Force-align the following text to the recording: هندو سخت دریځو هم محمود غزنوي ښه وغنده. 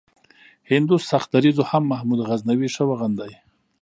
هندو 0.71 0.95
سخت 1.09 1.27
دریځو 1.35 1.63
هم 1.71 1.83
محمود 1.91 2.19
غزنوي 2.27 2.69
ښه 2.75 2.83
وغنده. 2.87 3.27